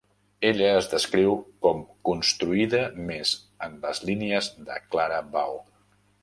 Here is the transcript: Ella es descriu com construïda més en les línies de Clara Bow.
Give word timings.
Ella 0.51 0.67
es 0.77 0.87
descriu 0.93 1.35
com 1.65 1.83
construïda 2.09 2.79
més 3.11 3.35
en 3.69 3.77
les 3.85 4.03
línies 4.09 4.49
de 4.71 4.81
Clara 4.95 5.21
Bow. 5.37 5.55